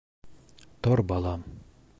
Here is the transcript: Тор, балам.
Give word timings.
Тор, 0.87 1.05
балам. 1.13 1.47